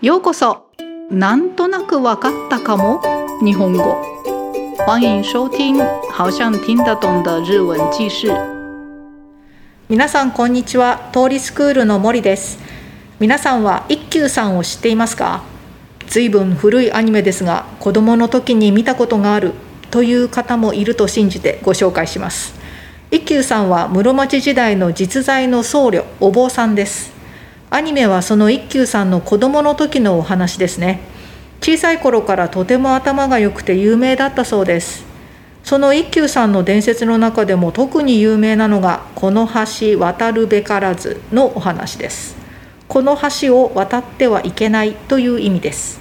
[0.00, 0.70] ようこそ。
[1.10, 3.02] なんとなくわかったかも。
[3.42, 3.96] 日本語。
[4.86, 5.76] 欢迎收听
[6.12, 8.28] 好像听得懂的日文記事。
[9.88, 11.10] 皆さんこんにちは。
[11.12, 12.60] 通りスクールの森です。
[13.18, 15.42] 皆さんは一休さんを知っていますか？
[16.06, 19.52] ずいぶん古いアニメですが子供の時に見たことがある
[19.90, 22.54] という方もいると信じてご紹介します。
[23.10, 27.17] 一休さんは室町時代の実在の僧侶お坊さんです。
[27.70, 31.00] アニメはその一休さんの子供の時のお話ですね。
[31.60, 35.04] 小さい頃からとても頭が良くて有名だったそうです。
[35.64, 42.36] その一休さんの伝説の中でも特に有名なのが「この橋渡るべからず」のお話です。
[42.88, 46.00] この橋を渡ってはいけないという意味です。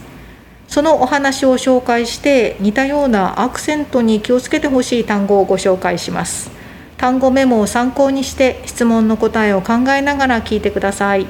[0.70, 6.50] そのお話を紹介して似たようなアクセントに気をつけてほしい単語をご紹介します。
[6.96, 11.28] 単語メモを参考にして質問の答えを考えながら聞いてください。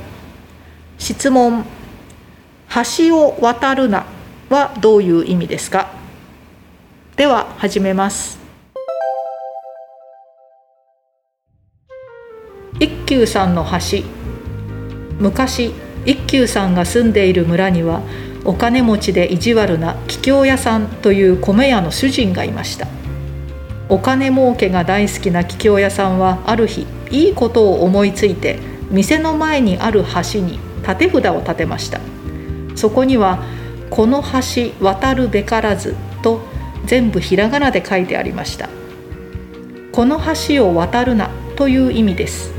[0.97, 1.63] 質問
[2.97, 4.05] 橋を渡るな
[4.49, 5.89] はどういう意味ですか？
[7.15, 8.39] では始めます。
[12.79, 14.03] 一休さんの橋。
[15.19, 15.71] 昔
[16.05, 18.01] 一休さんが住んでいる村には
[18.43, 22.87] お金持ちで意地悪な桔梗屋さんという米屋の主人がいました。
[23.89, 31.99] お金儲けが大好きな桔梗屋さんはある日いいことを思いついて店の前にある橋に立て札を立てました。
[32.75, 33.39] そこには
[33.89, 36.41] 「この橋渡るべからず」と
[36.85, 38.69] 全部ひらがなで書いてありました。
[39.91, 42.51] この橋を渡るなという意味です。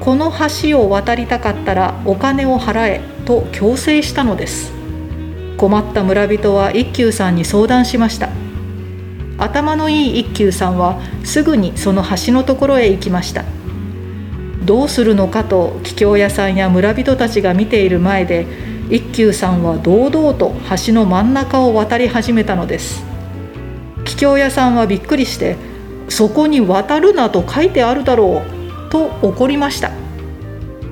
[0.00, 4.72] この橋を渡りたかったらお金を払えと強制したのです。
[5.58, 8.30] 困った村人は一休さんに相談しました。
[9.38, 13.44] 頭のいい一休さんはすぐにその橋のところへ行きました。
[14.64, 18.46] どうするのかと桔梗屋さんや村人たちが見ている前で
[18.90, 20.54] 一休さんは堂々と
[20.86, 23.04] 橋の真ん中を渡り始めたのです。
[24.04, 25.56] 桔梗屋さんはびっくりして
[26.08, 28.42] 「そこに渡るなと書いてあるだろ
[28.88, 29.90] う」と怒りました。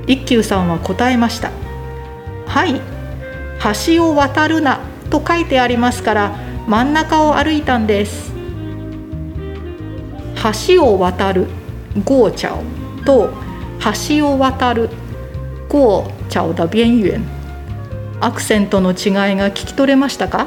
[0.07, 1.51] 一休さんは答えました
[2.47, 2.81] 「はい
[3.87, 4.81] 橋を渡るな
[5.11, 6.33] と書いてありますから
[6.67, 8.33] 真ん中を歩いたんです」
[10.67, 11.47] 橋を渡る
[12.05, 13.31] ゴーチャオと
[14.09, 14.91] 橋を渡る。
[15.69, 17.23] 过桥的边缘
[18.21, 18.97] アクセントの違い
[19.37, 20.47] が聞き取れましたか？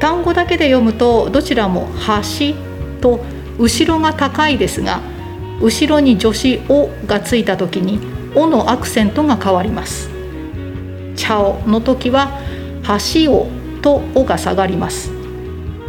[0.00, 2.54] 単語だけで読むとどちらも橋
[3.00, 3.24] と
[3.58, 5.00] 後ろが高いですが
[5.60, 7.98] 後ろに助詞「お」がついた時に
[8.36, 10.10] 「お」のアクセントが変わります
[11.16, 12.38] 「チャオ」の時は
[12.84, 13.48] 「橋を」
[13.80, 15.10] と「お」が下がります。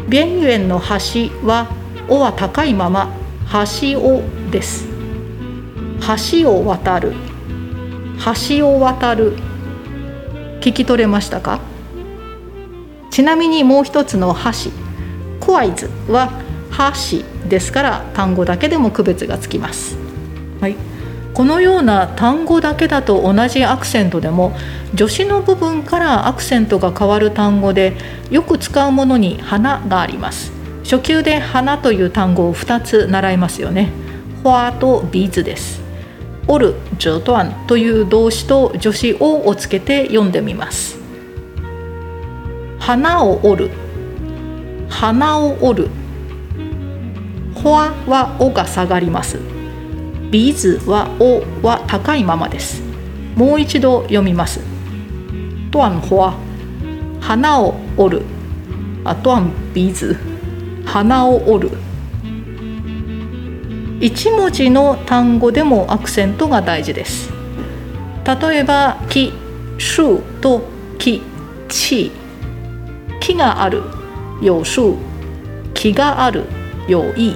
[0.08, 1.68] 边缘の橋は
[2.08, 3.12] 「お」は高いまま
[3.52, 4.87] 「橋を」です。
[6.42, 7.14] 橋を渡る。
[8.50, 9.38] 橋を渡る。
[10.62, 11.60] 聞き取れましたか？
[13.12, 14.72] ちなみにもう一つの橋。
[15.40, 16.32] クワイズは
[17.02, 19.96] 橋ですから単語だけでも区別がつきます、
[20.60, 20.76] はい、
[21.34, 24.52] このような単語だけだと同じアクセントでも
[24.98, 27.94] 助詞の部分からアクセントが変わる単語で
[28.30, 30.52] よく使うものに花があります。
[30.84, 33.90] 初級で花という単語を2つ習いますよね。
[34.44, 35.82] フォアとビーズです。
[36.48, 40.98] 折る折断という動詞と助詞「を」をつけて読んでみます。
[42.80, 43.72] 花を折る。
[44.88, 45.90] 花を折る。
[47.54, 49.38] 花は「お」が下がります。
[50.32, 52.82] 鼻子 は「お」は高いままです。
[53.36, 54.62] もう一度読みます。
[55.72, 56.34] 斷花。
[57.20, 58.22] 花を折る。
[59.04, 60.18] あトアンビーズ。
[60.86, 61.78] 花を折る。
[64.00, 67.32] 1文字の単語でもアクセントが大事です。
[68.26, 69.34] 例えば「木」
[69.80, 70.62] 「樹」と
[71.00, 71.22] 「木」
[71.68, 72.12] 「地」
[73.20, 73.82] 木がある
[74.42, 74.98] 「有樹」
[75.74, 76.46] 木がある
[76.88, 77.36] 「有意」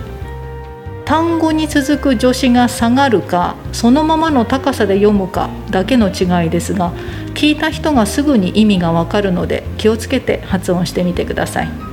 [1.06, 6.94] 単語に続く助詞が下がるかそのままの高さで読むかだけの違いですが
[7.34, 11.92] 聞いた人がすぐに意味がわかるので気をつけて発音してみてください。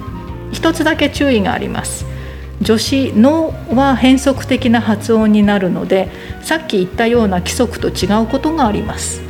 [0.52, 2.17] 一つだけ注意があります。
[2.62, 6.08] 助詞「の」は変則的な発音になるので
[6.42, 9.22] さっき言ったような規則と違うことがあります。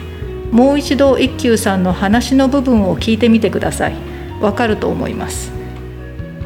[0.50, 3.94] もう一度一休さんの話の部分を聞いてみてください。
[4.40, 5.52] わかると思います。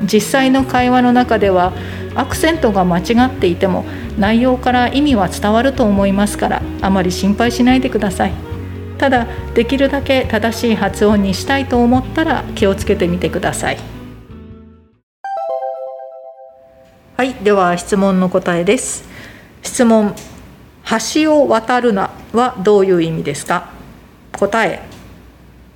[0.05, 1.73] 実際の会話の中では
[2.15, 3.85] アクセントが間違っていても
[4.19, 8.33] 内容から意味は伝わると思いますからあまり心配しないでください。
[8.99, 13.79] ただできるだけ正しい発音にしたいと思ったら気をつけてみてください。
[17.15, 19.05] はいでは質問の答えです。
[19.63, 20.15] 質問
[21.15, 23.69] 橋を渡るなはどういう意味ですか？
[24.33, 24.83] 答え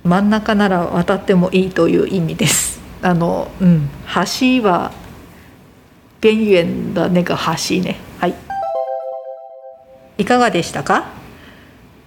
[0.03, 2.79] 真ん中なら渡ってもいいという意味です。
[3.01, 4.91] あのうん橋は
[6.19, 7.97] 边缘的那个橋ね。
[8.19, 8.33] はい。
[10.17, 11.05] いかがでしたか？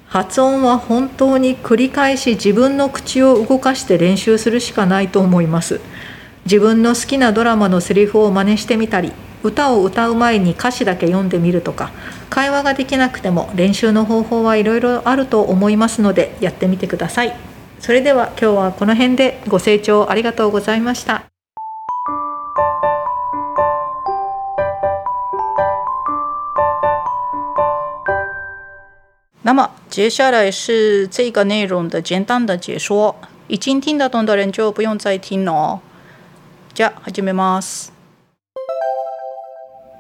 [0.09, 5.81] 発音は本当に繰り返し自分の口を動かして練習するしかないと思います。
[6.51, 9.13] 自分の好きなドラマのセリフを真似してみたり
[9.45, 11.93] 歌を歌う前に歌詞だけ読んでみるとか
[12.29, 17.37] 会話ができなくても練習の方法はいろいろあると思いますのでやってみてください。
[17.79, 21.23] それでは今日はこの辺でご清聴ありがとうございました。
[29.45, 33.15] 那么接下来是这个内容的简单的解说，
[33.47, 35.81] 已经听得懂的人就不用再听了哦。
[36.80, 37.92] じゃあ始めます。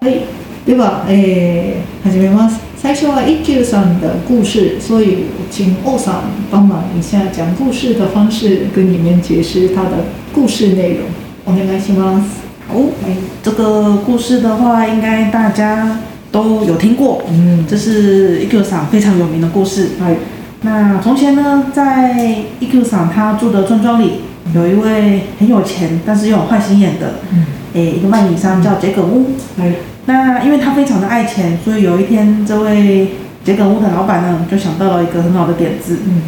[0.01, 0.21] はい、
[0.65, 2.59] では、えー、始めます。
[2.77, 11.07] 最初は一休さん的故事，所以请欧さん帮忙一下，讲故事的方式跟你们解释它的故事内容。
[11.45, 12.41] お願いします。
[12.71, 15.99] 哦，哎，这个故事的话，应该大家。
[16.31, 19.91] 都有听过，嗯，这是 EQ 桑非常有名的故事。
[20.01, 20.17] 哎，
[20.63, 24.19] 那从前呢，在 EQ 桑他住的村庄里，
[24.54, 29.30] 有一位很有钱，但是又有坏心眼的，嗯，诶，一个卖米商叫桔梗屋。
[29.58, 29.74] 哎，
[30.06, 33.12] 那因为他非常的爱钱，所以有一天，这位
[33.44, 36.22] 桔梗屋的老板呢，就想到了一个很好的点子，嗯，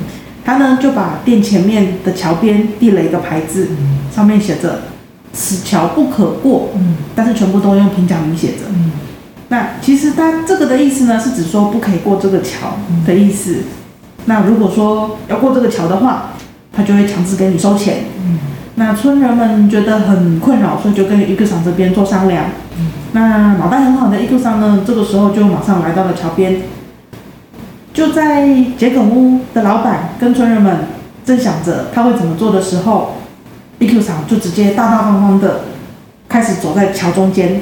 [0.45, 3.69] 他呢就把店前面的桥边立了一个牌子，
[4.15, 4.83] 上面写着
[5.33, 8.93] “此桥不可过”，嗯，但是全部都用平假名写着，嗯。
[9.49, 13.57] 那其实他这个的意思呢，是指说不可以过这个桥的意思。
[14.25, 16.33] 那如果说要过这个桥的话，
[16.73, 18.05] 他就会强制给你收钱。
[18.77, 22.47] 那村人们觉得很困扰，所以就跟伊克桑这边做商量。
[23.13, 26.63] 那脑袋很好的伊克桑呢，这个时候就马上来到了桥边。
[27.93, 28.47] 就在
[28.79, 30.79] 桔梗屋的老板跟村人们
[31.27, 33.17] 正想着他会怎么做的时候，
[33.79, 35.61] 伊克桑就直接大大方方的
[36.27, 37.61] 开始走在桥中间。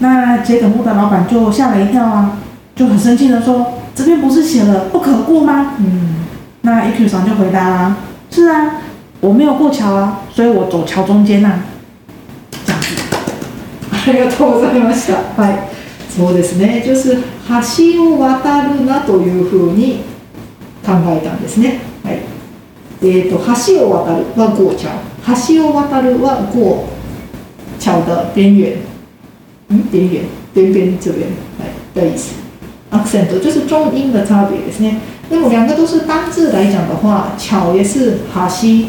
[0.00, 2.32] 那桔梗屋的老板就吓了一跳啊，
[2.76, 6.21] 就很生气的说：“这边不是写了不可过吗？”嗯，
[6.62, 7.96] 那 EQ 上就回答啦
[8.30, 8.80] ：“是啊，
[9.20, 11.60] 我没有过桥啊，所以我走桥中间呐。”
[12.64, 12.94] 这样子。
[13.90, 15.42] ありがとうございました。
[15.42, 15.58] はい、
[16.08, 16.82] そうですね。
[16.84, 17.18] 就是
[17.48, 20.02] 橋を渡るなというふうに
[20.84, 21.80] 考えたんですね。
[22.04, 22.18] はい。
[23.02, 24.88] えっ、ー、と橋を渡るは过桥，
[25.26, 26.84] 橋を渡るは过
[27.78, 28.76] 桥的边缘。
[29.68, 30.22] 嗯边缘
[30.52, 31.26] 边边这边
[31.58, 31.64] 来
[31.94, 32.34] 的意思
[32.90, 34.96] ，accent 就是中音的差别ですね。
[35.32, 38.88] 那么两个都是单字来讲的话，巧也是哈西，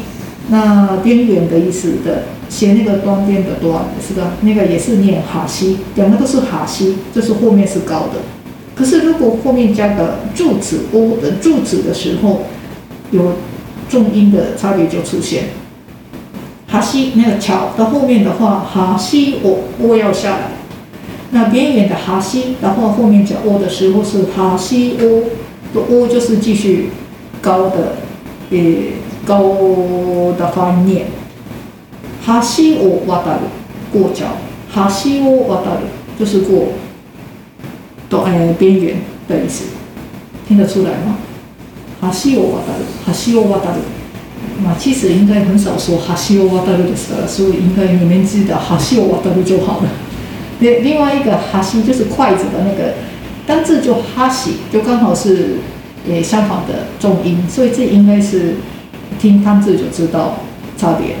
[0.50, 4.32] 那边缘的意思的，写那个端边的端是吧？
[4.42, 8.20] 那个也是念哈西，两个都是哈西，就是后面是高的。
[8.74, 12.42] 可是如果后面加个助词 o 的助词的时候，
[13.10, 13.36] 有
[13.88, 15.44] 重音的差别就出现。
[16.68, 20.50] 哈西那个桥到后面的话，哈西 o o 要下来。
[21.30, 25.24] 那边缘的哈西，然后后面加 o 的时候是哈西 o，
[25.73, 26.89] 的 o 就是继续
[27.41, 27.95] 高的，
[28.51, 28.57] 呃
[29.25, 29.53] 高
[30.37, 31.05] 的发音念。
[32.25, 33.39] 哈西 o 渡る
[33.91, 34.25] 过桥，
[34.71, 35.87] 哈西 o 渡る
[36.19, 36.69] 就是过，
[38.09, 38.97] 的哎边缘
[39.27, 39.65] 的意思，
[40.47, 41.17] 听得出来吗？
[42.01, 43.81] 哈西 o 渡る，哈西 o 渡る。
[44.63, 49.89] 嘛，其实应该很少说哈西 o 渡るですから，所以应该你们记得哈西 o 渡る就好了。
[50.59, 52.95] 另另外一个哈西就是筷子的那个
[53.45, 55.57] 单字就哈西，就刚好是
[56.07, 58.55] 也相反的重音，所以这应该是
[59.19, 60.39] 听单字就知道
[60.77, 61.19] 差别了，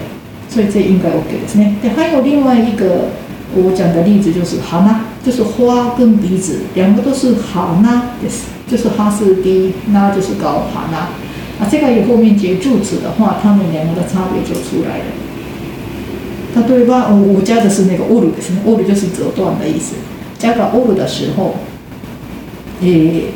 [0.49, 1.75] 所以这应该 OK ですね。
[1.81, 3.09] 对，还有另外一个
[3.55, 10.97] 我讲的例子就是哈那，就是花跟鼻子两个都是哈那，yes，就是哈是低，那就是高，哈那。
[11.63, 15.05] 啊，这个有后面接助词的话，它们两个的差别就出来了。
[16.55, 19.93] 例えば我加的是那个 ol ですね ol 就是折断的意思
[20.37, 21.55] 加个 ol 的时候
[22.81, 23.31] 诶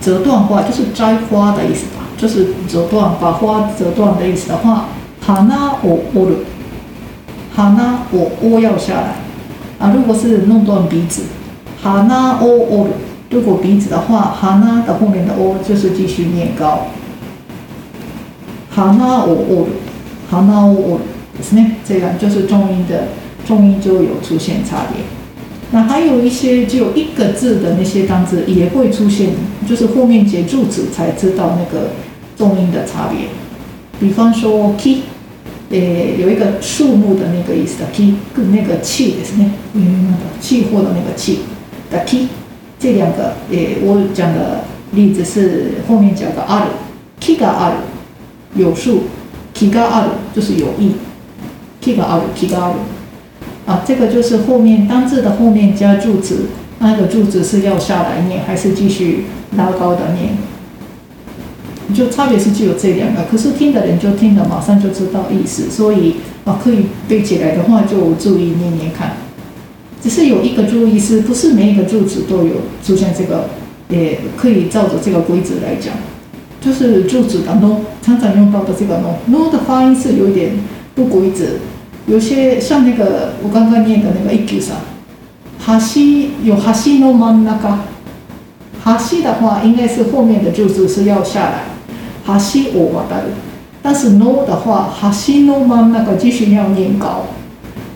[0.00, 4.86] 折断花就是摘花的意思吧就是折断把花折断的意思的话
[5.26, 6.44] 花を折る
[7.54, 9.16] 花を折要下来
[9.78, 11.22] 啊如果是弄断鼻子
[11.82, 12.90] 花を折る
[13.30, 16.86] 如果鼻子的话花的后面的 o 就是继续念高
[18.74, 19.72] 花を折る
[20.30, 21.00] 花を折る
[21.38, 23.08] ですね，这样就是重音的
[23.46, 25.13] 重音就有出现差别。
[25.72, 29.30] 那还有一些只有一个字的那些单词也会出现，
[29.68, 31.90] 就是后面接助词才知道那个
[32.36, 33.28] 重音的差别。
[34.00, 35.02] 比方说 key，
[35.70, 41.40] 诶，有一个树木的那个意思的 key，跟那个气ですね，嗯，那个气货的那个气
[41.90, 42.26] 的 key，
[42.78, 46.70] 这两个诶，我讲的例子是后面讲的ある，
[47.20, 47.74] key がある。
[48.56, 49.02] 有数，
[49.54, 50.94] 気がある就是有意，
[51.80, 52.80] 気がある気がある。
[53.65, 56.45] 啊，这个就是后面单字的后面加助词，
[56.79, 59.25] 那个助词是要下来念还是继续
[59.57, 60.35] 拉高的念？
[61.93, 69.13] 就差别是只有这两个，可是听的人就听了马上就知道意思，所以啊可以背起来的话就注意念念看。
[70.01, 73.45] 只是有一个注意是，不是每一个柱子都有出现这个，
[73.89, 75.93] 也可以照着这个规则来讲，
[76.61, 80.51] 就是柱子的 no 常常用到的这个 no no 的发音是有点
[80.93, 81.45] 不规则，
[82.07, 84.77] 有些像那个我刚刚念的那个一句上，
[85.59, 87.43] 哈西有哈西 no 吗？
[87.45, 87.79] 那个
[88.83, 91.63] 哈西的话应该是后面的句子是要下来。
[92.25, 93.33] 哈西我渡る，
[93.83, 95.91] 但是 no 的话，哈西 no 吗？
[95.93, 97.25] 那个继续要念高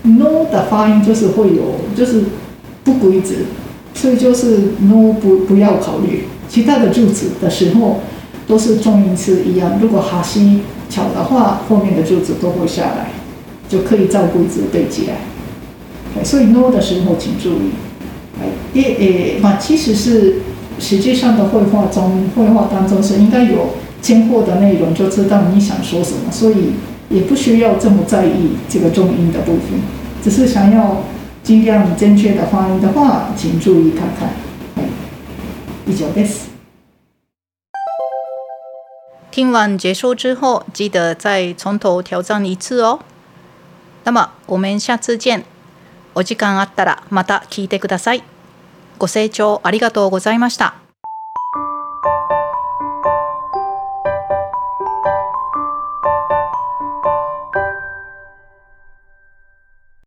[0.03, 2.25] ，no 的发音就是会有就是
[2.83, 3.33] 不规则，
[3.95, 6.25] 所以就是 no 不不要考虑。
[6.47, 8.01] 其他的句子的时候
[8.47, 13.09] 都是重音是一样，如果哈西巧的话，后面的句子都会下来，
[13.69, 16.23] 就可以照顾自己起来。
[16.25, 17.71] 所以 no 的时候请注意，
[18.41, 20.41] 哎，也诶，嘛，其实是
[20.79, 23.69] 实际上的绘画中，绘画当中是应该有。
[24.01, 26.71] 间过的内容就知道你想说什么，所以
[27.09, 29.81] 也不需要这么在意这个重音的部分，
[30.23, 31.03] 只是想要
[31.43, 34.29] 尽量正确的发音的话，请注意看看。
[35.85, 36.43] 以上です。
[39.29, 42.99] 听完结束之后，记得再从头挑战一次哦。
[44.03, 45.43] 那么我们下次见。
[46.15, 48.23] お時間あったらまた聞いてください。
[48.97, 50.88] ご清聴ありがとうございました。